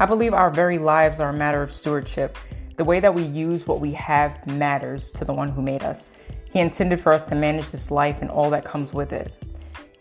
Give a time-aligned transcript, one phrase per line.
[0.00, 2.38] I believe our very lives are a matter of stewardship.
[2.78, 6.08] The way that we use what we have matters to the one who made us.
[6.50, 9.30] He intended for us to manage this life and all that comes with it.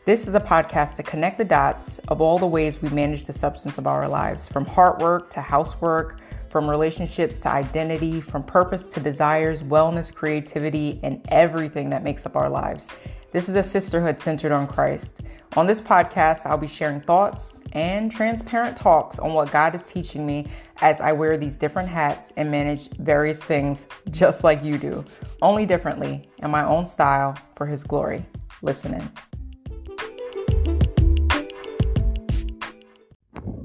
[0.05, 3.33] This is a podcast to connect the dots of all the ways we manage the
[3.33, 8.87] substance of our lives, from heart work to housework, from relationships to identity, from purpose
[8.87, 12.87] to desires, wellness, creativity, and everything that makes up our lives.
[13.33, 15.15] This is a sisterhood centered on Christ.
[15.57, 20.25] On this podcast, I'll be sharing thoughts and transparent talks on what God is teaching
[20.25, 20.47] me
[20.81, 25.03] as I wear these different hats and manage various things just like you do,
[25.41, 28.25] only differently in my own style for His glory.
[28.61, 29.11] Listen in.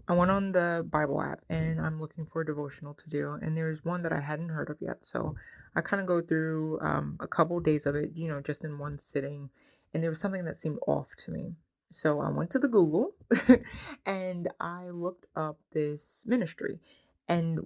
[0.06, 3.56] I went on the Bible app and I'm looking for a devotional to do, and
[3.56, 4.98] there's one that I hadn't heard of yet.
[5.02, 5.34] So
[5.74, 8.78] I kind of go through um, a couple days of it, you know, just in
[8.78, 9.50] one sitting,
[9.92, 11.54] and there was something that seemed off to me.
[11.94, 13.14] So I went to the Google
[14.06, 16.80] and I looked up this ministry,
[17.28, 17.60] and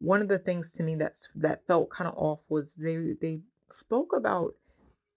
[0.00, 3.40] one of the things to me that's that felt kind of off was they they
[3.70, 4.54] spoke about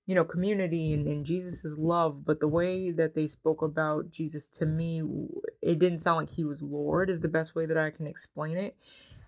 [0.07, 4.47] you know, community and, and Jesus's love, but the way that they spoke about Jesus
[4.57, 5.03] to me,
[5.61, 8.57] it didn't sound like he was Lord, is the best way that I can explain
[8.57, 8.77] it.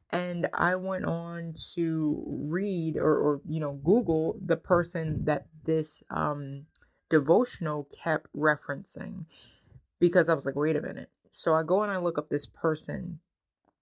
[0.09, 6.01] And I went on to read or, or you know, Google the person that this
[6.09, 6.65] um,
[7.09, 9.25] devotional kept referencing
[9.99, 11.09] because I was like, wait a minute.
[11.31, 13.19] So I go and I look up this person,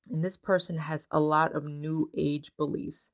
[0.09, 3.09] and this person has a lot of new age beliefs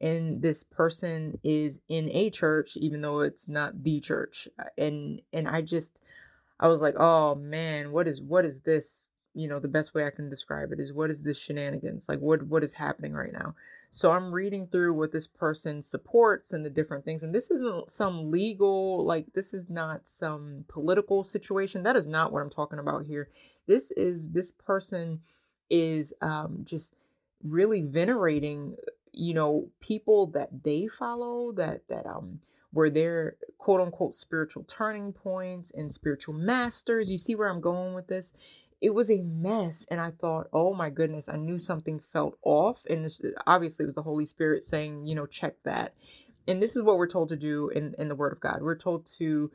[0.00, 5.20] and this person is in a church even though it's not the church uh, and
[5.32, 5.92] and i just
[6.60, 10.04] i was like oh man what is what is this you know the best way
[10.06, 13.32] i can describe it is what is this shenanigans like what what is happening right
[13.32, 13.54] now
[13.96, 17.90] so i'm reading through what this person supports and the different things and this isn't
[17.90, 21.82] some legal like this is not some political situation.
[21.82, 23.30] That is not what i'm talking about here.
[23.66, 25.20] This is this person
[25.70, 26.92] is um just
[27.42, 28.76] really venerating
[29.12, 32.40] you know people that they follow that that um
[32.72, 37.10] were their quote unquote spiritual turning points and spiritual masters.
[37.10, 38.30] You see where i'm going with this
[38.80, 42.80] it was a mess and i thought oh my goodness i knew something felt off
[42.88, 45.94] and this, obviously it was the holy spirit saying you know check that
[46.46, 48.58] and this is what we're told to do in in the word of god.
[48.62, 49.50] We're told to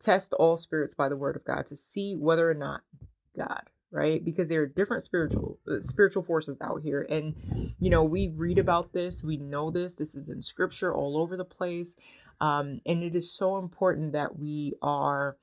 [0.00, 2.82] test all spirits by the word of god to see whether or not
[3.36, 3.62] god
[3.94, 4.24] right?
[4.24, 8.58] Because there are different spiritual uh, spiritual forces out here and you know we read
[8.58, 11.94] about this we know this this is in scripture all over the place
[12.40, 15.36] um, and it is so important that we are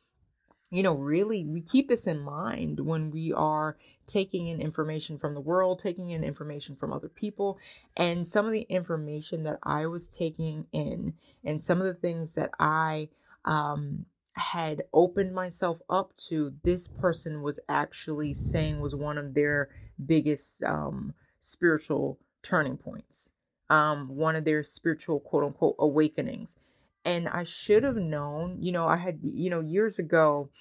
[0.71, 5.33] you know really we keep this in mind when we are taking in information from
[5.33, 7.57] the world taking in information from other people
[7.97, 11.13] and some of the information that i was taking in
[11.43, 13.07] and some of the things that i
[13.45, 14.05] um
[14.39, 19.69] had opened myself up to, this person was actually saying was one of their
[20.03, 23.29] biggest um, spiritual turning points,
[23.69, 26.55] um, one of their spiritual quote unquote awakenings.
[27.09, 30.51] And I should have known, you know, I had, you know, years ago,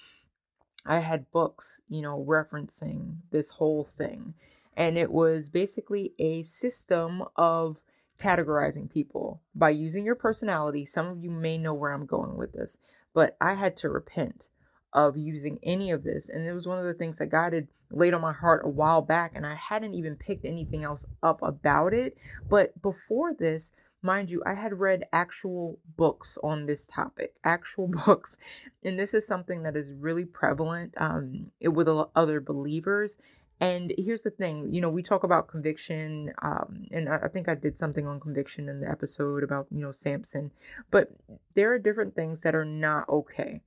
[0.83, 4.33] I had books, you know, referencing this whole thing.
[4.75, 7.77] And it was basically a system of
[8.19, 10.87] categorizing people by using your personality.
[10.87, 12.77] Some of you may know where I'm going with this.
[13.13, 14.47] But I had to repent
[14.91, 16.29] of using any of this.
[16.29, 18.69] And it was one of the things that God had laid on my heart a
[18.69, 19.33] while back.
[19.35, 22.17] And I hadn't even picked anything else up about it.
[22.49, 23.71] But before this,
[24.01, 28.37] mind you, I had read actual books on this topic, actual books.
[28.83, 33.15] And this is something that is really prevalent um, with other believers.
[33.61, 37.49] And here's the thing, you know, we talk about conviction, um, and I, I think
[37.49, 40.51] I did something on conviction in the episode about, you know, Samson,
[40.91, 41.09] but
[41.55, 43.61] there are different things that are not okay.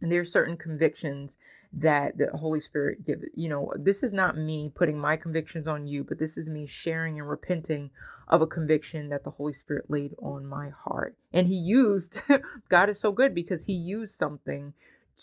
[0.00, 1.36] And there are certain convictions
[1.72, 3.24] that the Holy Spirit gives.
[3.34, 6.66] You know, this is not me putting my convictions on you, but this is me
[6.66, 7.90] sharing and repenting
[8.28, 11.16] of a conviction that the Holy Spirit laid on my heart.
[11.32, 12.22] And He used,
[12.68, 14.72] God is so good because He used something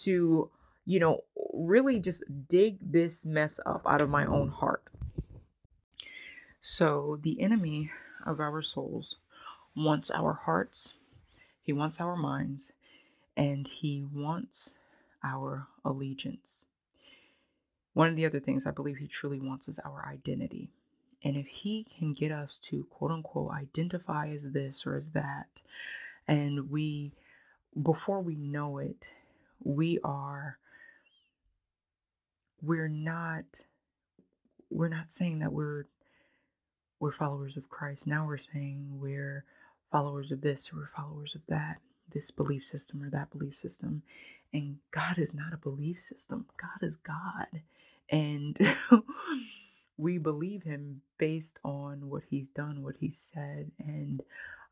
[0.02, 0.50] to
[0.86, 4.84] you know, really just dig this mess up out of my own heart.
[6.62, 7.92] So, the enemy
[8.26, 9.16] of our souls
[9.76, 10.94] wants our hearts,
[11.62, 12.72] he wants our minds,
[13.38, 14.74] and he wants
[15.24, 16.66] our allegiance.
[17.94, 20.70] One of the other things I believe he truly wants is our identity.
[21.24, 25.48] And if he can get us to quote unquote identify as this or as that,
[26.28, 27.12] and we,
[27.82, 29.08] before we know it,
[29.64, 30.58] we are
[32.62, 33.46] we're not
[34.70, 35.86] we're not saying that we're
[37.00, 38.08] we're followers of Christ.
[38.08, 39.46] Now we're saying we're
[39.92, 41.78] followers of this or we're followers of that,
[42.14, 44.04] this belief system or that belief system.
[44.54, 46.46] And God is not a belief system.
[46.62, 47.48] God is God.
[48.12, 48.58] And
[49.98, 54.22] we believe him based on what he's done, what he said, and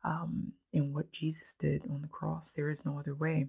[0.04, 2.46] um, and what Jesus did on the cross.
[2.56, 3.46] There is no other way.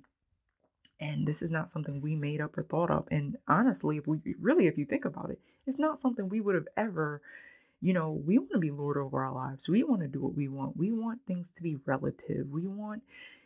[0.99, 3.09] And this is not something we made up or thought up.
[3.11, 6.55] And honestly, if we really, if you think about it, it's not something we would
[6.55, 7.21] have ever,
[7.81, 9.69] you know, we want to be Lord over our lives.
[9.69, 10.77] We want to do what we want.
[10.77, 12.49] We want things to be relative.
[12.49, 13.03] We want,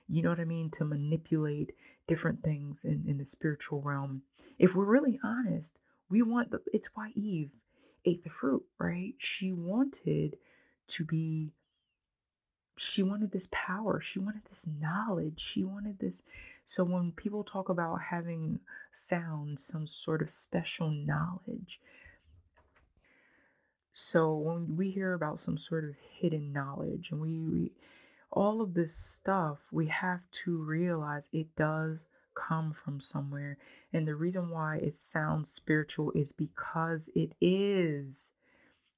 [0.10, 1.72] you know what I mean, to manipulate
[2.08, 4.24] different things in, in the spiritual realm.
[4.58, 5.72] If we're really honest,
[6.10, 7.52] we want the, it's why Eve
[8.06, 9.14] ate the fruit, right?
[9.20, 10.38] She wanted
[10.90, 11.52] to be
[12.76, 16.22] she wanted this power, she wanted this knowledge, she wanted this.
[16.66, 18.60] So when people talk about having
[19.10, 21.82] found some sort of special knowledge,
[23.94, 27.72] so when we hear about some sort of hidden knowledge and we, we
[28.31, 32.00] all of this stuff, we have to realize it does
[32.36, 33.58] come from somewhere.
[33.92, 38.30] And the reason why it sounds spiritual is because it is.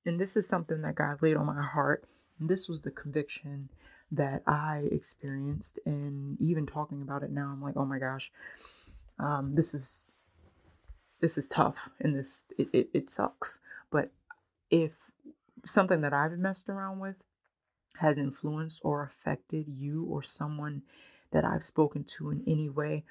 [0.05, 2.05] And this is something that God laid on my heart.
[2.39, 3.69] And this was the conviction
[4.11, 5.79] that I experienced.
[5.85, 8.31] And even talking about it now, I'm like, oh my gosh,
[9.19, 10.11] um, this is
[11.21, 13.59] this is tough and this it, it, it sucks.
[13.91, 14.09] But
[14.71, 14.91] if
[15.65, 17.15] something that I've messed around with
[18.01, 20.81] has influenced or affected you or someone
[21.31, 23.03] that I've spoken to in any way,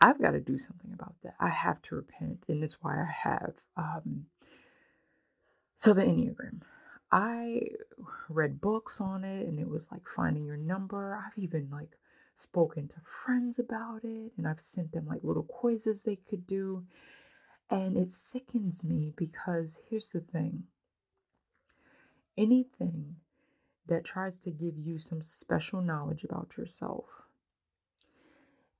[0.00, 1.34] I've got to do something about that.
[1.40, 3.54] I have to repent, and that's why I have.
[3.76, 4.26] Um,
[5.76, 6.60] so the Enneagram,
[7.10, 7.68] I
[8.28, 11.14] read books on it, and it was like finding your number.
[11.14, 11.96] I've even like
[12.36, 16.84] spoken to friends about it, and I've sent them like little quizzes they could do,
[17.70, 20.64] and it sickens me because here's the thing:
[22.36, 23.16] anything
[23.88, 27.04] that tries to give you some special knowledge about yourself.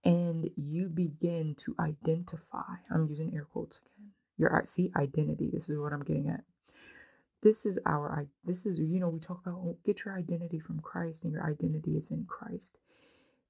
[0.04, 5.78] And you begin to identify i'm using air quotes again your see identity this is
[5.78, 6.43] what i'm getting at.
[7.43, 10.58] This is our I this is you know we talk about oh, get your identity
[10.60, 12.78] from christ and your identity is in christ.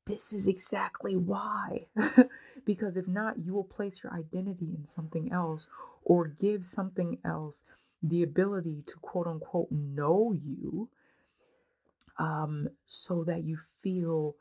[0.07, 1.87] This is exactly why.
[2.65, 5.67] Because if not you will place your identity in something else
[6.05, 7.63] or give something else
[8.03, 10.89] the ability to quote unquote know you
[12.19, 14.37] um, so that you feel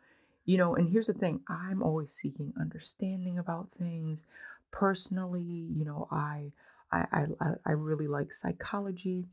[0.45, 4.23] you know, and here's the thing I'm always seeking understanding about things.
[4.71, 6.51] Personally, you know, I
[6.91, 9.27] I I, I really like psychology.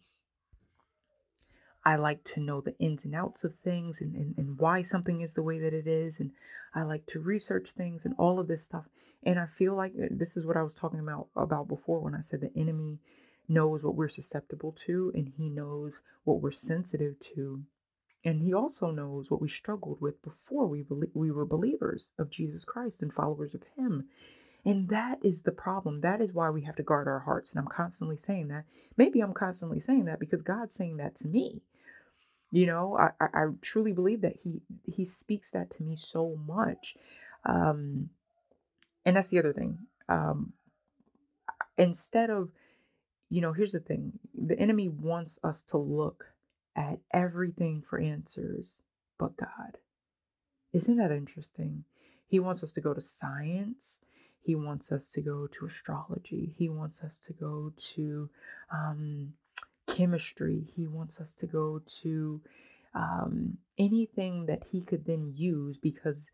[1.85, 5.23] I like to know the ins and outs of things and, and, and why something
[5.23, 6.20] is the way that it is.
[6.20, 6.32] And
[6.75, 8.85] I like to research things and all of this stuff.
[9.23, 12.14] And I feel like uh, this is what I was talking about about before when
[12.14, 12.99] I said the enemy
[13.49, 17.62] knows what we're susceptible to and he knows what we're sensitive to
[18.28, 20.84] and he also knows what we struggled with before we,
[21.14, 24.04] we were believers of Jesus Christ and followers of him.
[24.66, 26.02] And that is the problem.
[26.02, 27.50] That is why we have to guard our hearts.
[27.50, 28.64] And I'm constantly saying that.
[28.98, 31.62] Maybe I'm constantly saying that because God's saying that to me.
[32.50, 36.38] You know, I, I, I truly believe that He He speaks that to me so
[36.46, 36.96] much.
[37.46, 38.10] Um,
[39.06, 39.78] and that's the other thing.
[40.06, 40.52] Um,
[41.78, 42.50] instead of,
[43.30, 46.26] you know, here's the thing: the enemy wants us to look
[46.78, 48.80] at everything for answers
[49.19, 49.78] but God.
[50.72, 51.84] Isn't that interesting?
[52.28, 53.98] He wants us to go to science.
[54.40, 56.54] He wants us to go to astrology.
[56.56, 58.30] He wants us to go to
[58.72, 59.32] um,
[59.88, 60.68] chemistry.
[60.76, 62.40] He wants us to go to
[62.94, 66.30] um, anything that he could then use because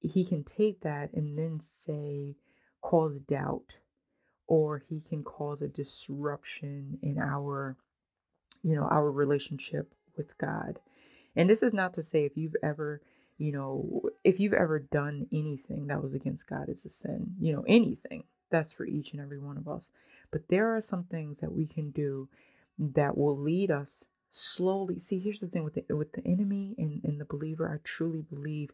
[0.00, 2.36] he can take that and then say,
[2.80, 3.74] cause doubt,
[4.46, 7.76] or he can cause a disruption in our
[8.64, 10.80] you know, our relationship with God.
[11.36, 13.00] And this is not to say if you've ever,
[13.38, 17.52] you know, if you've ever done anything that was against God, it's a sin, you
[17.52, 18.24] know, anything.
[18.50, 19.88] That's for each and every one of us.
[20.30, 22.28] But there are some things that we can do
[22.78, 24.98] that will lead us slowly.
[24.98, 28.22] See, here's the thing with the with the enemy and, and the believer, I truly
[28.22, 28.70] believe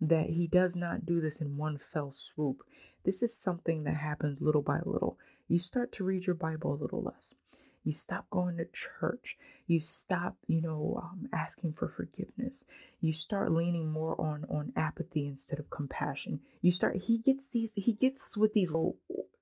[0.00, 2.62] that he does not do this in one fell swoop.
[3.04, 5.18] This is something that happens little by little.
[5.48, 7.34] You start to read your Bible a little less.
[7.84, 9.36] You stop going to church.
[9.66, 12.64] You stop, you know, um, asking for forgiveness.
[13.00, 16.40] You start leaning more on on apathy instead of compassion.
[16.60, 16.96] You start.
[16.96, 17.72] He gets these.
[17.74, 18.70] He gets with these.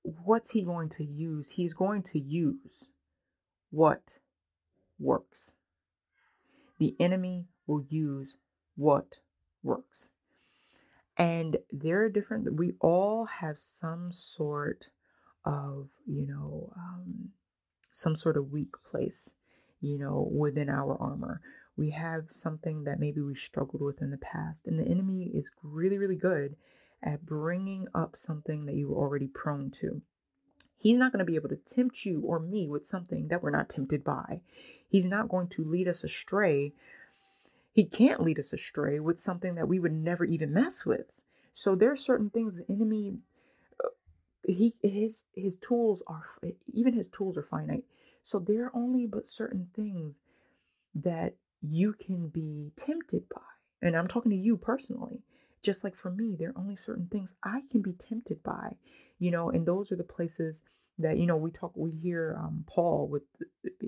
[0.02, 1.50] What's he going to use?
[1.50, 2.86] He's going to use
[3.70, 4.18] what
[4.98, 5.52] works.
[6.78, 8.34] The enemy will use
[8.76, 9.16] what
[9.62, 10.10] works.
[11.16, 14.86] And there are different, we all have some sort
[15.44, 17.30] of, you know, um,
[17.98, 19.32] some sort of weak place,
[19.80, 21.40] you know, within our armor.
[21.76, 25.50] We have something that maybe we struggled with in the past, and the enemy is
[25.62, 26.56] really, really good
[27.02, 30.02] at bringing up something that you were already prone to.
[30.76, 33.50] He's not going to be able to tempt you or me with something that we're
[33.50, 34.40] not tempted by.
[34.88, 36.72] He's not going to lead us astray.
[37.72, 41.06] He can't lead us astray with something that we would never even mess with.
[41.52, 43.18] So there are certain things the enemy
[44.48, 46.24] he his his tools are
[46.72, 47.84] even his tools are finite.
[48.22, 50.16] So there are only but certain things
[50.94, 53.40] that you can be tempted by.
[53.82, 55.22] And I'm talking to you personally.
[55.62, 58.76] Just like for me, there are only certain things I can be tempted by,
[59.18, 60.62] you know, and those are the places
[60.98, 63.22] that you know we talk we hear um, paul with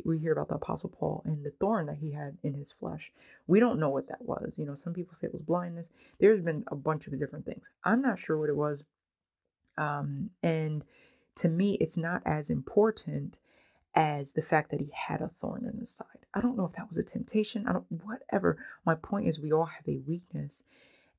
[0.05, 3.11] we hear about the apostle paul and the thorn that he had in his flesh
[3.47, 5.89] we don't know what that was you know some people say it was blindness
[6.21, 8.83] there's been a bunch of different things i'm not sure what it was
[9.79, 10.85] um, and
[11.37, 13.37] to me it's not as important
[13.95, 16.73] as the fact that he had a thorn in his side i don't know if
[16.73, 20.65] that was a temptation i don't whatever my point is we all have a weakness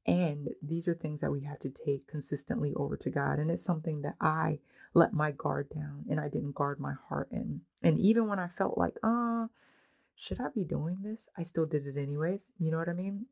[0.05, 3.39] and these are things that we have to take consistently over to God.
[3.39, 4.60] And it's something that I
[4.93, 7.62] let my guard down and I didn't guard my heart in.
[7.84, 9.48] And even when I felt like, uh,
[10.15, 11.29] should I be doing this?
[11.38, 12.50] I still did it anyways.
[12.60, 13.27] You know what I mean?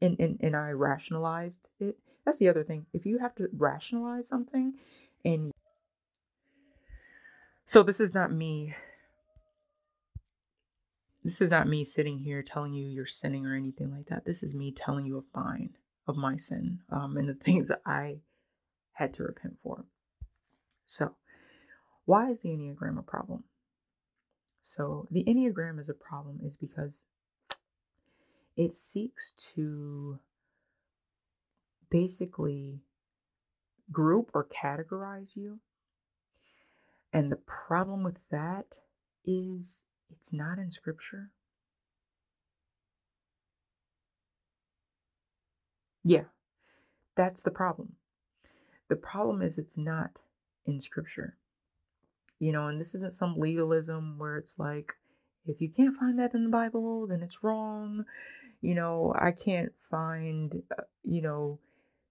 [0.00, 1.98] And, and, and I rationalized it.
[2.24, 2.86] That's the other thing.
[2.92, 4.74] If you have to rationalize something
[5.24, 5.52] and
[7.66, 8.74] so this is not me
[11.24, 14.24] this is not me sitting here telling you you're sinning or anything like that.
[14.24, 15.70] This is me telling you of mine
[16.08, 18.18] of my sin um, and the things that I
[18.92, 19.84] had to repent for.
[20.86, 21.14] So,
[22.04, 23.44] why is the Enneagram a problem?
[24.62, 27.04] So, the Enneagram is a problem is because
[28.56, 30.18] it seeks to
[31.92, 32.80] basically
[33.92, 35.60] group or categorize you.
[37.12, 38.64] And the problem with that
[39.26, 41.30] is it's not in scripture.
[46.02, 46.24] Yeah,
[47.14, 47.92] that's the problem.
[48.88, 50.10] The problem is it's not
[50.66, 51.36] in scripture.
[52.38, 54.94] You know, and this isn't some legalism where it's like,
[55.46, 58.04] if you can't find that in the Bible, then it's wrong.
[58.62, 61.58] You know, I can't find, uh, you know,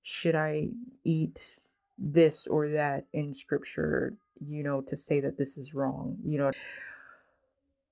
[0.04, 0.70] should I
[1.04, 1.58] eat
[1.98, 4.16] this or that in scripture,
[4.46, 6.18] you know, to say that this is wrong.
[6.24, 6.52] You know,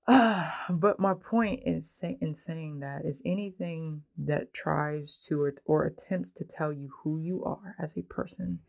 [0.70, 5.84] but my point is say, in saying that is anything that tries to or, or
[5.84, 8.60] attempts to tell you who you are as a person,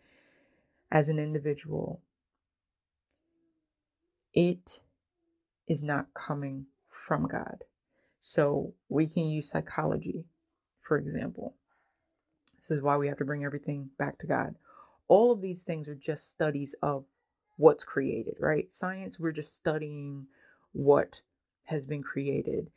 [0.92, 2.02] as an individual,
[4.34, 4.82] it
[5.68, 7.64] is not coming from God.
[8.20, 10.26] So we can use psychology,
[10.82, 11.56] for example.
[12.62, 14.56] This is why we have to bring everything back to God.
[15.10, 17.06] All of these things are just studies of
[17.58, 18.72] what's created, right?
[18.74, 20.28] Science, we're just studying
[20.74, 21.22] what
[21.66, 22.72] has been created.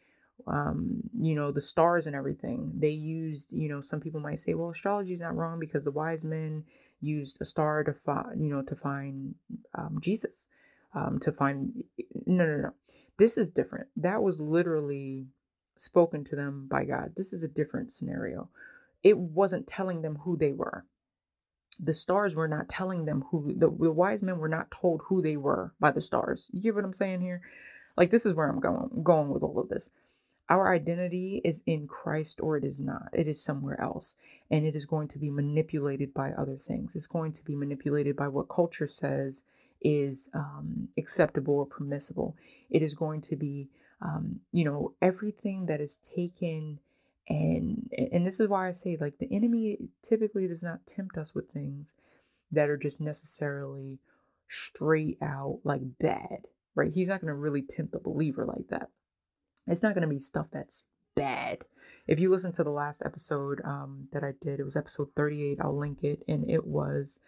[0.46, 4.54] Um you know the stars and everything they used you know some people might say
[4.54, 6.64] well astrology is not wrong because the wise men
[7.00, 9.36] used a star to find you know to find
[9.76, 10.48] um, jesus
[10.94, 11.84] um to find
[12.26, 12.72] no no no.
[13.18, 13.88] This is different.
[13.96, 15.26] That was literally
[15.78, 17.14] spoken to them by god.
[17.16, 18.48] This is a different scenario
[19.04, 20.86] it wasn't telling them who they were
[21.80, 25.22] the stars were not telling them who the, the wise men were not told who
[25.22, 27.42] they were by the stars you get what i'm saying here
[27.96, 29.90] like this is where I'm going going with all of this.
[30.50, 33.08] Our identity is in Christ or it is not.
[33.14, 34.16] It is somewhere else.
[34.50, 36.92] And it is going to be manipulated by other things.
[36.96, 39.44] It's going to be manipulated by what culture says
[39.82, 42.36] is um, acceptable or permissible.
[42.70, 43.68] It is going to be,
[44.02, 46.80] um, you know, everything that is taken
[47.28, 51.34] and and this is why I say like the enemy typically does not tempt us
[51.34, 51.88] with things
[52.52, 53.98] that are just necessarily
[54.48, 56.92] straight out like bad right?
[56.92, 58.90] He's not going to really tempt the believer like that.
[59.66, 61.64] It's not going to be stuff that's bad.
[62.06, 65.58] If you listen to the last episode um, that I did, it was episode 38.
[65.60, 66.22] I'll link it.
[66.28, 67.18] And it was,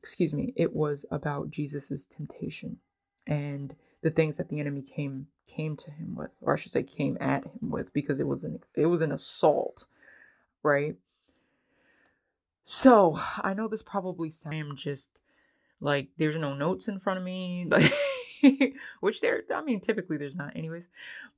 [0.00, 2.78] excuse me, it was about Jesus's temptation
[3.26, 6.82] and the things that the enemy came came to him with, or I should say
[6.82, 9.86] came at him with, because it was an it was an assault,
[10.62, 10.96] right?
[12.64, 15.08] So I know this probably sounds just
[15.80, 17.92] like there's no notes in front of me, like
[19.00, 20.84] which there I mean typically there's not anyways,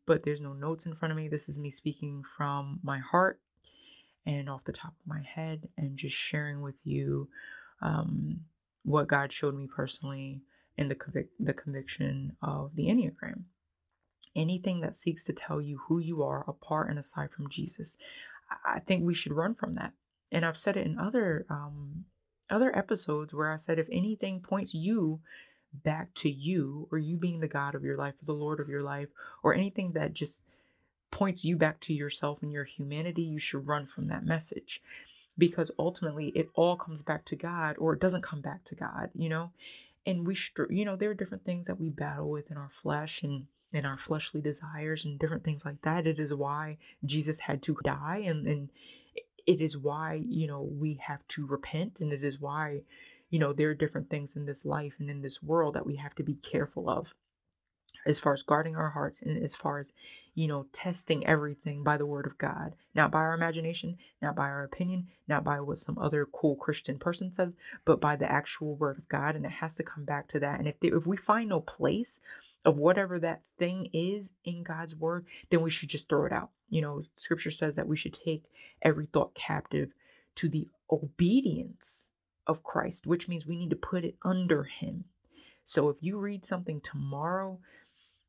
[0.06, 1.28] but there's no notes in front of me.
[1.28, 3.40] This is me speaking from my heart
[4.26, 7.28] and off the top of my head and just sharing with you
[7.80, 8.40] um,
[8.84, 10.42] what God showed me personally
[10.76, 13.44] in the convic- the conviction of the Enneagram.
[14.34, 17.96] Anything that seeks to tell you who you are apart and aside from Jesus,
[18.64, 19.92] I think we should run from that.
[20.30, 22.06] And I've said it in other um,
[22.50, 25.20] other episodes where I said if anything points you
[25.72, 28.68] back to you or you being the God of your life or the Lord of
[28.68, 29.08] your life
[29.42, 30.34] or anything that just
[31.10, 34.82] points you back to yourself and your humanity, you should run from that message
[35.38, 39.10] because ultimately it all comes back to God or it doesn't come back to God,
[39.14, 39.50] you know?
[40.06, 42.70] And we str- you know there are different things that we battle with in our
[42.82, 46.06] flesh and in our fleshly desires and different things like that.
[46.06, 48.68] It is why jesus had to die and and
[49.46, 52.80] it is why you know we have to repent and it is why
[53.30, 55.96] you know there are different things in this life and in this world that we
[55.96, 57.06] have to be careful of
[58.06, 59.86] as far as guarding our hearts and as far as
[60.34, 64.44] you know testing everything by the word of god not by our imagination not by
[64.44, 67.52] our opinion not by what some other cool christian person says
[67.84, 70.58] but by the actual word of god and it has to come back to that
[70.58, 72.18] and if, they, if we find no place
[72.64, 76.50] of whatever that thing is in god's word then we should just throw it out.
[76.70, 78.44] You know scripture says that we should take
[78.80, 79.90] every thought captive
[80.36, 82.08] to the obedience
[82.46, 85.04] of christ which means we need to put it under him.
[85.64, 87.58] So if you read something tomorrow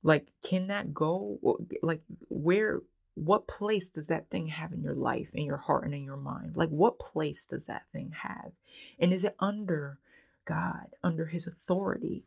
[0.03, 1.39] like, can that go?
[1.81, 2.81] Like, where,
[3.15, 6.17] what place does that thing have in your life, in your heart, and in your
[6.17, 6.55] mind?
[6.55, 8.51] Like, what place does that thing have?
[8.99, 9.97] And is it under
[10.45, 12.23] God, under His authority,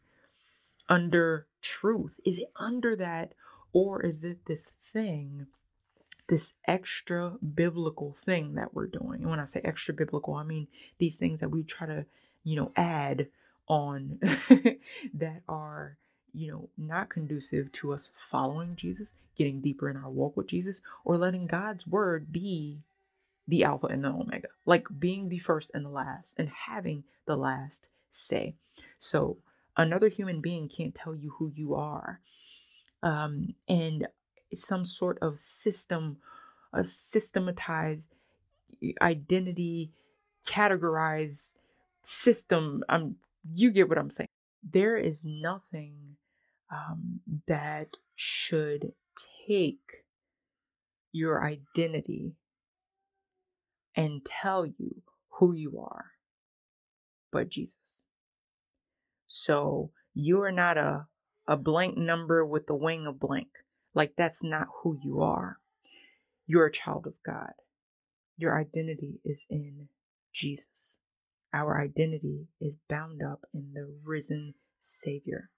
[0.88, 2.14] under truth?
[2.25, 3.33] Is it under that,
[3.73, 5.47] or is it this thing?
[6.28, 9.21] This extra biblical thing that we're doing.
[9.21, 10.66] And when I say extra biblical, I mean
[10.99, 12.06] these things that we try to,
[12.42, 13.28] you know, add
[13.68, 14.18] on
[15.14, 15.99] that are
[16.37, 19.07] you know, not conducive to us following Jesus,
[19.38, 22.78] getting deeper in our walk with Jesus, or letting God's word be
[23.49, 27.37] the Alpha and the Omega, like being the first and the last and having the
[27.37, 28.55] last say.
[28.99, 29.38] So
[29.76, 32.21] another human being can't tell you who you are.
[33.02, 34.07] Um, and
[34.57, 36.19] some sort of system,
[36.73, 38.02] a systematized
[39.00, 39.90] identity,
[40.47, 41.52] categorized
[42.02, 42.85] system.
[42.88, 43.16] I'm
[43.55, 44.28] you get what I'm saying.
[44.73, 46.16] There is nothing
[46.71, 48.93] um, that should
[49.47, 50.05] take
[51.13, 52.33] your identity
[53.95, 55.03] and tell you
[55.39, 56.07] who you are
[57.37, 57.75] but Jesus.
[59.27, 61.07] So you are not a,
[61.47, 63.49] a blank number with the wing of blank.
[63.95, 65.59] Like that's not who you are.
[66.47, 67.52] You're a child of God.
[68.39, 69.89] Your identity is in
[70.33, 70.65] Jesus.
[71.52, 75.50] Our identity is bound up in the risen Savior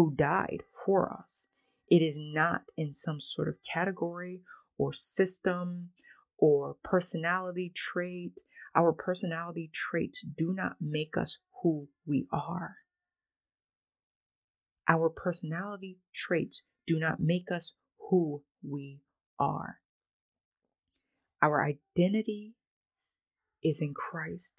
[0.00, 1.44] who died for us.
[1.86, 4.40] It is not in some sort of category
[4.78, 5.90] or system
[6.38, 8.32] or personality trait.
[8.74, 12.76] Our personality traits do not make us who we are.
[14.88, 17.74] Our personality traits do not make us
[18.08, 19.02] who we
[19.38, 19.80] are.
[21.42, 22.54] Our identity
[23.62, 24.54] is in Christ,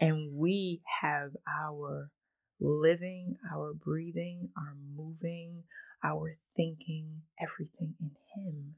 [0.00, 2.10] and we have our
[2.60, 5.62] living, our breathing, our moving,
[6.02, 8.74] our thinking, everything in Him.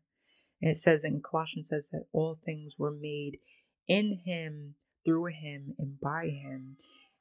[0.62, 3.38] And it says in Colossians says that all things were made
[3.88, 6.76] in Him, through Him, and by Him.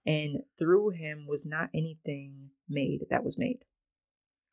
[0.05, 3.59] And through Him was not anything made that was made.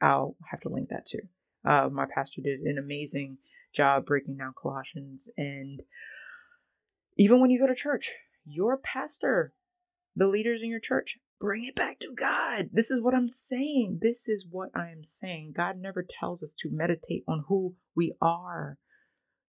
[0.01, 1.23] I'll have to link that too.
[1.67, 3.39] Uh, my pastor did an amazing
[3.75, 5.29] job breaking down Colossians.
[5.37, 5.83] And
[7.17, 8.11] even when you go to church,
[8.45, 9.53] your pastor,
[10.15, 12.71] the leaders in your church, Bring it back to God.
[12.73, 13.99] This is what I'm saying.
[14.01, 15.53] This is what I am saying.
[15.55, 18.79] God never tells us to meditate on who we are,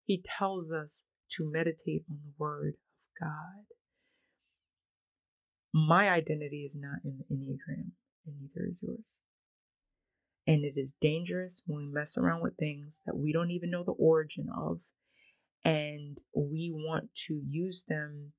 [0.04, 1.04] He tells us
[1.36, 3.66] to meditate on the Word of God.
[5.72, 7.90] My identity is not in the Enneagram,
[8.26, 9.16] and neither is yours.
[10.46, 13.84] And it is dangerous when we mess around with things that we don't even know
[13.84, 14.80] the origin of,
[15.64, 18.32] and we want to use them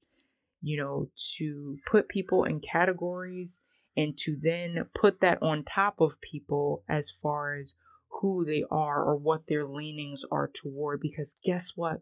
[0.62, 3.60] you know, to put people in categories
[3.96, 7.74] and to then put that on top of people as far as
[8.22, 11.00] who they are or what their leanings are toward.
[11.02, 12.02] Because guess what?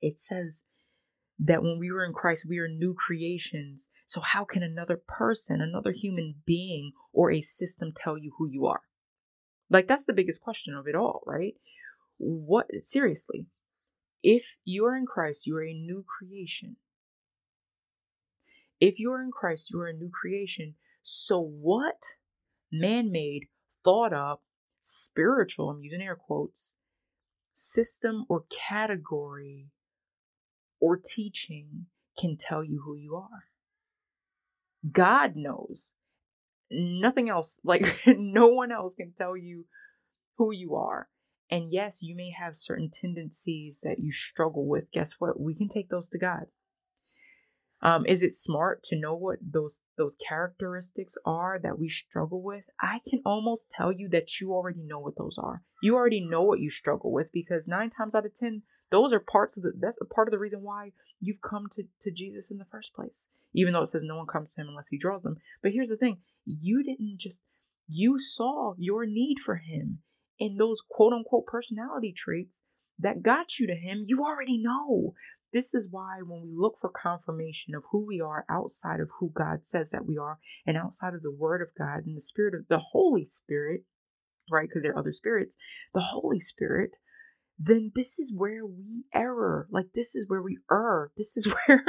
[0.00, 0.62] It says
[1.40, 3.86] that when we were in Christ, we are new creations.
[4.06, 8.66] So, how can another person, another human being, or a system tell you who you
[8.66, 8.80] are?
[9.70, 11.54] Like, that's the biggest question of it all, right?
[12.16, 13.46] What, seriously,
[14.22, 16.76] if you are in Christ, you are a new creation.
[18.80, 20.74] If you are in Christ, you are a new creation.
[21.02, 22.02] So, what
[22.70, 23.48] man made,
[23.84, 24.42] thought up,
[24.82, 26.74] spiritual, I'm using air quotes,
[27.54, 29.66] system or category
[30.80, 31.86] or teaching
[32.18, 33.44] can tell you who you are?
[34.90, 35.92] God knows.
[36.70, 39.66] Nothing else, like no one else can tell you
[40.36, 41.08] who you are.
[41.50, 44.90] And yes, you may have certain tendencies that you struggle with.
[44.92, 45.40] Guess what?
[45.40, 46.44] We can take those to God.
[47.80, 52.64] Um, is it smart to know what those those characteristics are that we struggle with?
[52.80, 55.62] I can almost tell you that you already know what those are.
[55.80, 59.20] You already know what you struggle with because nine times out of ten, Those are
[59.20, 62.50] parts of the that's a part of the reason why you've come to, to Jesus
[62.50, 63.26] in the first place.
[63.54, 65.36] Even though it says no one comes to him unless he draws them.
[65.62, 67.38] But here's the thing you didn't just,
[67.86, 70.00] you saw your need for him
[70.40, 72.54] and those quote unquote personality traits
[72.98, 75.14] that got you to him, you already know.
[75.52, 79.30] This is why when we look for confirmation of who we are outside of who
[79.34, 82.54] God says that we are and outside of the word of God and the spirit
[82.54, 83.84] of the Holy Spirit,
[84.50, 84.68] right?
[84.68, 85.52] Because there are other spirits,
[85.94, 86.90] the Holy Spirit
[87.58, 89.66] then this is where we error.
[89.70, 91.10] Like this is where we err.
[91.16, 91.84] This is where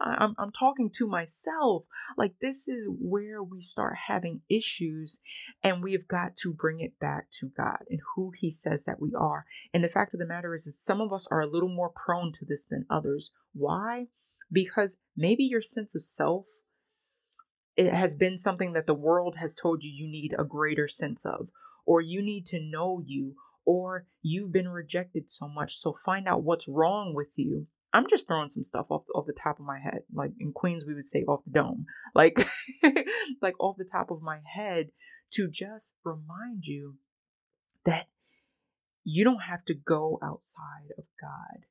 [0.00, 1.84] I'm, I'm talking to myself.
[2.18, 5.20] Like this is where we start having issues
[5.62, 9.14] and we've got to bring it back to God and who he says that we
[9.18, 9.46] are.
[9.72, 11.90] And the fact of the matter is that some of us are a little more
[11.90, 13.30] prone to this than others.
[13.54, 14.08] Why?
[14.52, 16.44] Because maybe your sense of self
[17.76, 21.20] it has been something that the world has told you you need a greater sense
[21.24, 21.48] of
[21.86, 23.34] or you need to know you
[23.64, 25.76] or you've been rejected so much.
[25.76, 27.66] So find out what's wrong with you.
[27.92, 30.00] I'm just throwing some stuff off off the top of my head.
[30.12, 32.46] Like in Queens, we would say off the dome, like
[33.40, 34.88] like off the top of my head,
[35.34, 36.96] to just remind you
[37.86, 38.06] that
[39.04, 41.66] you don't have to go outside of God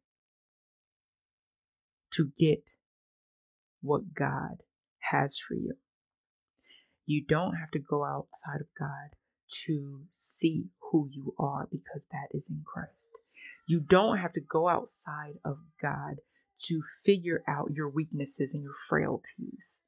[2.14, 2.64] to get
[3.82, 4.64] what God
[5.12, 5.74] has for you.
[7.06, 9.18] You don't have to go outside of God
[9.66, 13.10] to see who you are because that is in Christ.
[13.66, 16.18] You don't have to go outside of God
[16.66, 19.80] to figure out your weaknesses and your frailties.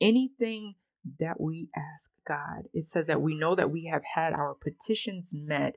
[0.00, 0.76] Anything
[1.18, 5.30] that we ask God, it says that we know that we have had our petitions
[5.32, 5.74] met.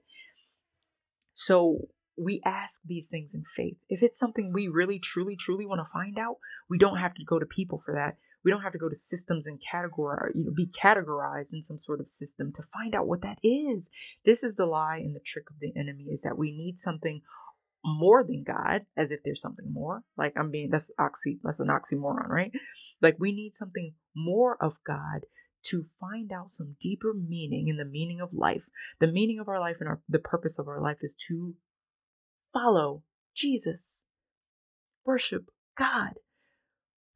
[1.33, 3.77] So we ask these things in faith.
[3.89, 6.37] If it's something we really, truly, truly want to find out,
[6.69, 8.17] we don't have to go to people for that.
[8.43, 11.79] We don't have to go to systems and categorize, you know, be categorized in some
[11.79, 13.87] sort of system to find out what that is.
[14.25, 17.21] This is the lie and the trick of the enemy is that we need something
[17.85, 20.03] more than God, as if there's something more.
[20.17, 22.51] Like I'm being that's oxy that's an oxymoron, right?
[23.01, 25.25] Like we need something more of God
[25.65, 28.63] to find out some deeper meaning in the meaning of life.
[28.99, 31.55] The meaning of our life and our the purpose of our life is to
[32.53, 33.03] follow
[33.35, 33.81] Jesus.
[35.05, 36.13] Worship God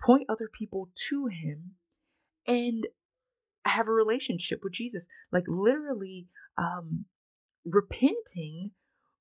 [0.01, 1.71] point other people to him
[2.45, 2.87] and
[3.65, 5.03] have a relationship with Jesus.
[5.31, 7.05] Like literally um,
[7.65, 8.71] repenting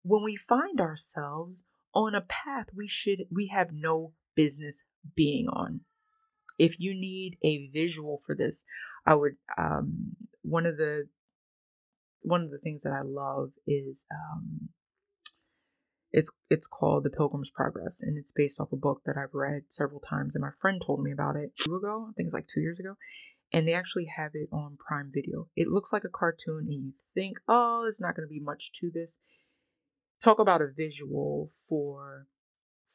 [0.03, 1.63] when we find ourselves
[1.95, 4.77] on a path we should we have no business
[5.15, 5.81] being on.
[6.59, 8.63] If you need a visual for this,
[9.05, 11.09] I would um, one of the
[12.23, 14.69] one of the things that I love is um,
[16.17, 19.65] it's it's called The Pilgrim's Progress, and it's based off a book that I've read
[19.69, 22.07] several times, and my friend told me about it two ago.
[22.09, 22.97] I think it's like two years ago,
[23.53, 25.49] and they actually have it on Prime Video.
[25.55, 28.71] It looks like a cartoon, and you think, oh, there's not going to be much
[28.81, 29.11] to this.
[30.25, 32.27] Talk about a visual for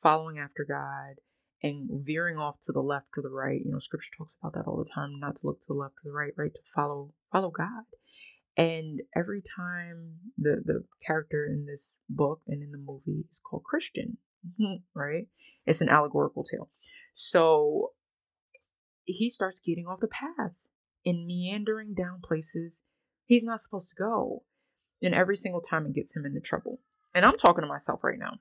[0.01, 1.21] following after God
[1.61, 3.61] and veering off to the left or the right.
[3.63, 5.93] You know, Scripture talks about that all the time, not to look to the left
[6.03, 6.51] or the right, right?
[6.51, 7.85] To follow follow God.
[8.57, 13.63] And every time the the character in this book and in the movie is called
[13.63, 15.27] Christian, mm-hmm, right?
[15.65, 16.69] It's an allegorical tale.
[17.13, 17.91] So
[19.05, 20.53] he starts getting off the path
[21.05, 22.73] and meandering down places
[23.25, 24.43] he's not supposed to go.
[25.01, 26.79] And every single time it gets him into trouble.
[27.15, 28.33] And I'm talking to myself right now.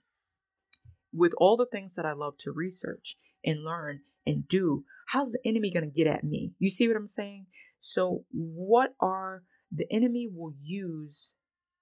[1.13, 5.41] With all the things that I love to research and learn and do, how's the
[5.45, 6.53] enemy going to get at me?
[6.59, 7.47] You see what I'm saying?
[7.81, 11.33] So, what are the enemy will use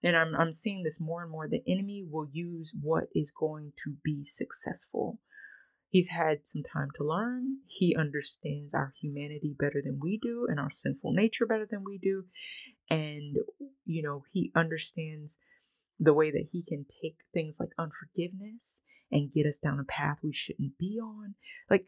[0.02, 3.72] and I'm, I'm seeing this more and more the enemy will use what is going
[3.84, 5.18] to be successful.
[5.90, 7.58] He's had some time to learn.
[7.66, 11.98] He understands our humanity better than we do and our sinful nature better than we
[11.98, 12.24] do.
[12.90, 13.36] And
[13.86, 15.36] you know he understands
[15.98, 20.18] the way that he can take things like unforgiveness and get us down a path
[20.22, 21.34] we shouldn't be on.
[21.70, 21.86] Like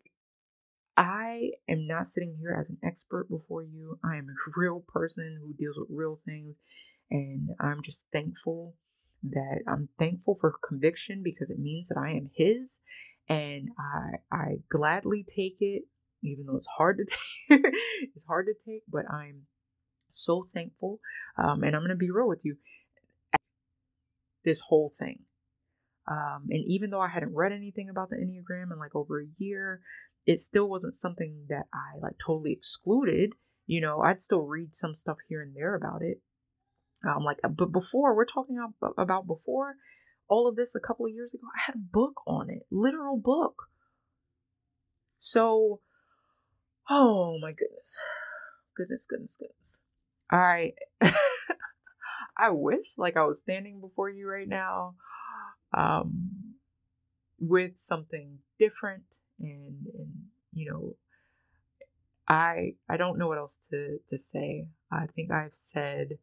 [1.01, 3.99] I am not sitting here as an expert before you.
[4.05, 6.57] I am a real person who deals with real things.
[7.11, 8.75] And I'm just thankful
[9.23, 12.81] that I'm thankful for conviction because it means that I am His.
[13.31, 15.85] And I, I gladly take it,
[16.23, 17.05] even though it's hard to
[17.59, 17.61] take.
[18.15, 19.47] it's hard to take, but I'm
[20.13, 21.01] so thankful.
[21.39, 22.57] Um, and I'm to be real with you.
[24.45, 25.21] This whole thing.
[26.11, 29.27] Um, and even though I hadn't read anything about the Enneagram in like over a
[29.39, 29.81] year,
[30.27, 33.33] it still wasn't something that I like totally excluded.
[33.67, 36.21] You know, I'd still read some stuff here and there about it.
[37.07, 38.59] Um, like, but before we're talking
[38.99, 39.75] about before
[40.29, 43.17] all of this a couple of years ago, I had a book on it, literal
[43.17, 43.55] book.
[45.19, 45.81] So,
[46.89, 47.97] oh my goodness,
[48.77, 49.77] goodness, goodness, goodness.
[50.31, 50.73] I,
[52.39, 54.95] I wish like I was standing before you right now.
[55.77, 56.51] Um,
[57.41, 59.05] with something different
[59.41, 60.13] and and
[60.53, 60.95] you know
[62.29, 64.69] I I don't know what else to to say.
[64.93, 66.19] I think I've said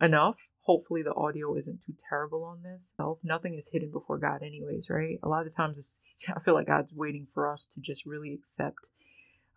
[0.00, 0.36] enough.
[0.62, 2.82] Hopefully the audio isn't too terrible on this.
[2.96, 3.18] Self.
[3.22, 5.18] Nothing is hidden before God anyways, right?
[5.22, 5.78] A lot of times
[6.28, 8.78] I feel like God's waiting for us to just really accept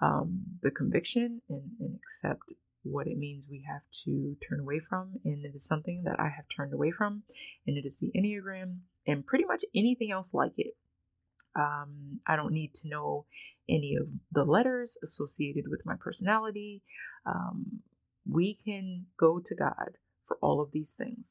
[0.01, 2.41] um, the conviction and, and accept
[2.83, 5.13] what it means we have to turn away from.
[5.23, 7.23] And it is something that I have turned away from,
[7.65, 10.75] and it is the Enneagram and pretty much anything else like it.
[11.55, 13.25] Um, I don't need to know
[13.69, 16.81] any of the letters associated with my personality.
[17.25, 17.81] Um,
[18.29, 21.25] we can go to God for all of these things.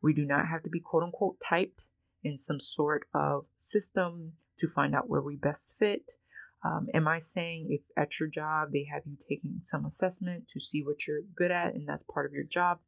[0.00, 1.82] We do not have to be quote unquote typed
[2.22, 6.12] in some sort of system to find out where we best fit.
[6.64, 10.60] Um, am I saying if at your job they have you taking some assessment to
[10.60, 12.78] see what you're good at and that's part of your job?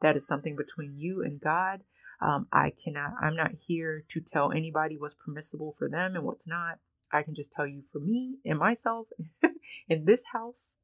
[0.00, 1.80] That is something between you and God.
[2.20, 6.46] Um, I cannot, I'm not here to tell anybody what's permissible for them and what's
[6.46, 6.78] not.
[7.12, 9.06] I can just tell you for me and myself
[9.88, 10.74] in this house.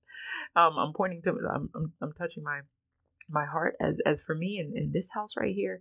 [0.56, 2.60] Um, I'm pointing to, I'm, I'm, I'm, touching my,
[3.28, 5.80] my heart as, as for me in, in this house right here.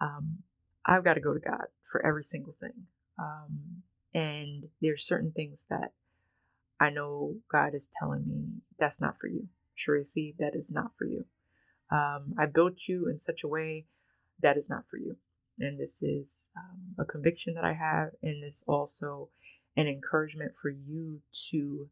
[0.00, 0.38] Um,
[0.84, 2.86] I've got to go to God for every single thing.
[3.18, 3.82] Um,
[4.14, 5.92] and there's certain things that
[6.80, 9.48] I know God is telling me that's not for you.
[9.78, 11.26] Tracy, that is not for you.
[11.90, 13.86] Um, I built you in such a way
[14.42, 15.16] that is not for you.
[15.58, 19.30] And this is um, a conviction that I have, and it's also
[19.76, 21.20] an encouragement for you
[21.50, 21.88] to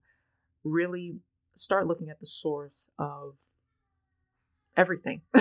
[0.64, 1.16] really
[1.56, 3.34] start looking at the source of
[4.76, 5.22] everything.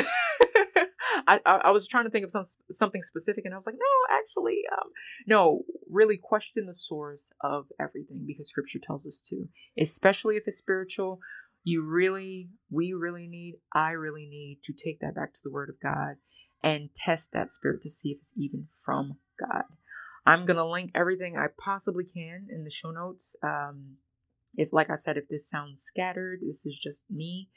[1.27, 3.75] I, I, I was trying to think of some something specific, and I was like,
[3.75, 4.89] no, actually, um,
[5.27, 5.63] no.
[5.89, 9.47] Really question the source of everything because Scripture tells us to,
[9.79, 11.19] especially if it's spiritual.
[11.65, 15.69] You really, we really need, I really need to take that back to the Word
[15.69, 16.15] of God
[16.63, 19.63] and test that spirit to see if it's even from God.
[20.25, 23.35] I'm gonna link everything I possibly can in the show notes.
[23.43, 23.97] Um,
[24.55, 27.49] if, like I said, if this sounds scattered, this is just me.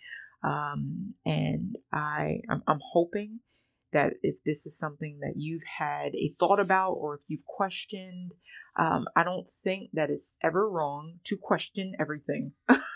[0.42, 3.40] Um, and I, I'm, I'm hoping
[3.92, 8.32] that if this is something that you've had a thought about or if you've questioned,
[8.78, 12.52] um, I don't think that it's ever wrong to question everything.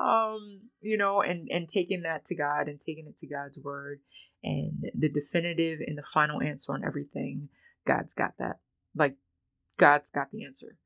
[0.00, 4.00] um, you know, and and taking that to God and taking it to God's word
[4.42, 7.48] and the definitive and the final answer on everything.
[7.86, 8.58] God's got that.
[8.96, 9.16] Like
[9.78, 10.76] God's got the answer.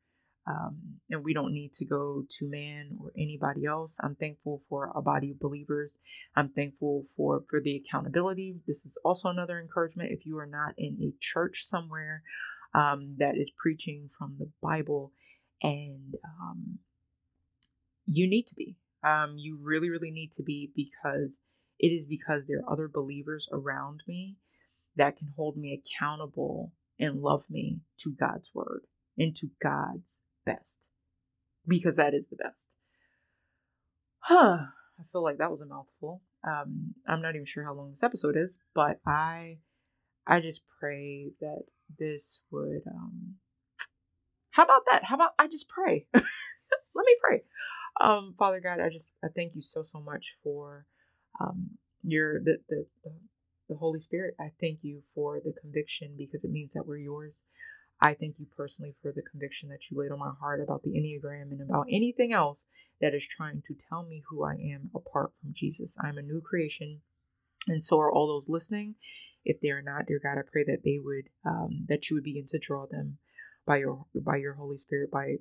[0.46, 3.96] Um, and we don't need to go to man or anybody else.
[4.02, 5.92] I'm thankful for a body of believers.
[6.36, 8.56] I'm thankful for for the accountability.
[8.66, 10.10] This is also another encouragement.
[10.12, 12.22] If you are not in a church somewhere
[12.74, 15.12] um, that is preaching from the Bible,
[15.62, 16.78] and um,
[18.06, 18.76] you need to be.
[19.04, 21.38] Um, you really, really need to be because
[21.78, 24.36] it is because there are other believers around me
[24.96, 28.82] that can hold me accountable and love me to God's word
[29.18, 30.78] and to God's best
[31.66, 32.68] because that is the best.
[34.20, 34.58] Huh.
[34.96, 36.22] I feel like that was a mouthful.
[36.46, 39.58] Um, I'm not even sure how long this episode is, but I
[40.24, 41.62] I just pray that
[41.98, 43.34] this would um
[44.50, 45.02] how about that?
[45.02, 46.06] How about I just pray?
[46.14, 46.24] Let
[47.04, 47.42] me pray.
[48.00, 50.86] Um, Father God, I just I thank you so so much for
[51.40, 51.70] um
[52.02, 52.86] your the, the
[53.68, 54.34] the Holy Spirit.
[54.40, 57.32] I thank you for the conviction because it means that we're yours.
[58.00, 60.90] I thank you personally for the conviction that you laid on my heart about the
[60.90, 62.62] Enneagram and about anything else
[63.00, 65.94] that is trying to tell me who I am apart from Jesus.
[66.00, 67.00] I'm a new creation,
[67.66, 68.96] and so are all those listening.
[69.44, 72.24] If they are not, dear God, I pray that they would, um, that you would
[72.24, 73.18] begin to draw them
[73.66, 75.36] by your by your Holy Spirit, by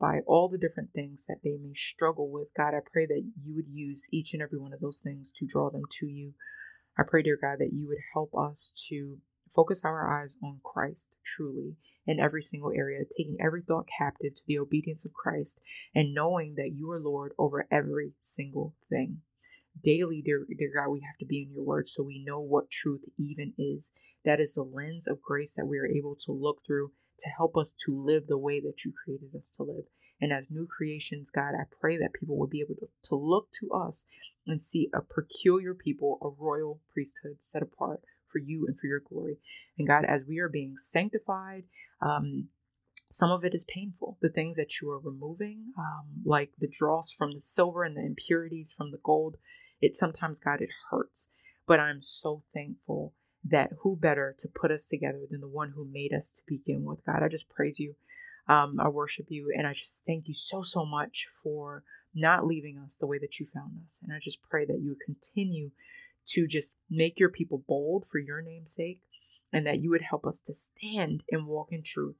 [0.00, 2.48] by all the different things that they may struggle with.
[2.56, 5.46] God, I pray that you would use each and every one of those things to
[5.46, 6.34] draw them to you.
[6.98, 9.18] I pray, dear God, that you would help us to
[9.54, 14.42] focus our eyes on Christ truly in every single area, taking every thought captive to
[14.46, 15.58] the obedience of Christ
[15.94, 19.18] and knowing that you are Lord over every single thing.
[19.82, 22.70] Daily, dear, dear God, we have to be in your word so we know what
[22.70, 23.90] truth even is.
[24.24, 27.56] That is the lens of grace that we are able to look through to help
[27.56, 29.84] us to live the way that you created us to live.
[30.20, 33.48] And as new creations, God, I pray that people will be able to, to look
[33.60, 34.04] to us
[34.46, 38.02] and see a peculiar people, a royal priesthood set apart
[38.32, 39.36] for you and for your glory.
[39.78, 41.64] And God, as we are being sanctified,
[42.02, 42.48] um,
[43.10, 44.18] some of it is painful.
[44.20, 48.04] The things that you are removing, um, like the dross from the silver and the
[48.04, 49.36] impurities from the gold,
[49.80, 51.28] it sometimes, God, it hurts.
[51.66, 53.14] But I'm so thankful
[53.50, 56.84] that who better to put us together than the one who made us to begin
[56.84, 57.04] with.
[57.04, 57.94] God, I just praise you.
[58.48, 59.52] Um, I worship you.
[59.56, 61.82] And I just thank you so, so much for
[62.14, 63.98] not leaving us the way that you found us.
[64.02, 65.70] And I just pray that you would continue
[66.28, 69.00] to just make your people bold for your name's sake.
[69.52, 72.16] and that you would help us to stand and walk in truth,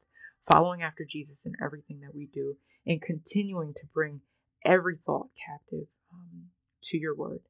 [0.50, 4.20] following after Jesus in everything that we do, and continuing to bring
[4.64, 6.46] every thought captive um,
[6.82, 7.40] to your word.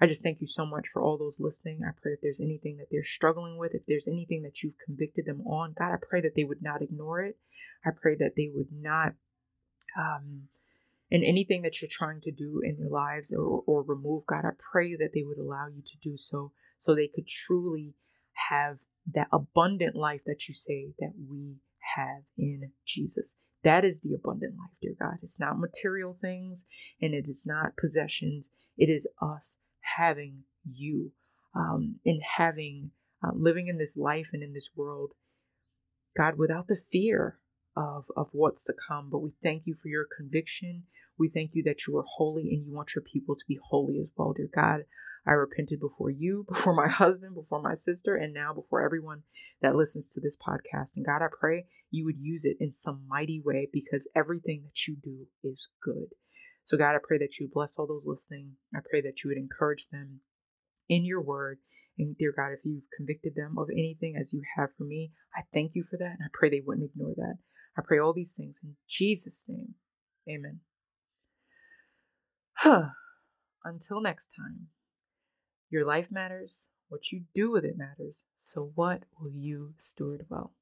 [0.00, 1.80] I just thank you so much for all those listening.
[1.82, 5.24] I pray if there's anything that they're struggling with, if there's anything that you've convicted
[5.24, 7.38] them on, God, I pray that they would not ignore it.
[7.84, 9.14] I pray that they would not,
[9.98, 10.48] um,
[11.10, 14.50] in anything that you're trying to do in their lives or, or remove, God, I
[14.72, 17.94] pray that they would allow you to do so, so they could truly
[18.50, 18.78] have
[19.14, 21.54] that abundant life that you say that we
[21.96, 23.28] have in Jesus.
[23.64, 25.18] That is the abundant life, dear God.
[25.22, 26.60] It's not material things
[27.00, 28.46] and it is not possessions.
[28.76, 29.56] It is us
[29.96, 31.12] having you
[31.54, 32.90] um, and having
[33.24, 35.12] uh, living in this life and in this world,
[36.16, 37.38] God, without the fear
[37.76, 39.08] of, of what's to come.
[39.10, 40.84] But we thank you for your conviction.
[41.18, 43.98] We thank you that you are holy and you want your people to be holy
[44.00, 44.84] as well, dear God.
[45.26, 49.22] I repented before you, before my husband, before my sister, and now before everyone
[49.62, 50.90] that listens to this podcast.
[50.94, 54.86] And God, I pray you would use it in some mighty way because everything that
[54.86, 56.08] you do is good.
[56.66, 58.52] So, God, I pray that you bless all those listening.
[58.74, 60.20] I pray that you would encourage them
[60.88, 61.58] in your word.
[61.98, 65.42] And, dear God, if you've convicted them of anything as you have for me, I
[65.54, 66.16] thank you for that.
[66.18, 67.38] And I pray they wouldn't ignore that.
[67.78, 69.74] I pray all these things in Jesus' name.
[70.28, 70.60] Amen.
[72.54, 72.88] Huh.
[73.64, 74.68] Until next time,
[75.70, 76.66] your life matters.
[76.88, 78.22] What you do with it matters.
[78.36, 80.52] So, what will you steward well?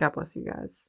[0.00, 0.88] God bless you guys.